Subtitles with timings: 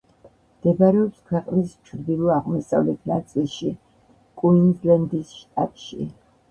[0.53, 3.73] მდებარეობს ქვეყნის ჩრდილო-აღმოსავლეთ ნაწილში,
[4.43, 6.15] კუინზლენდის შტატში.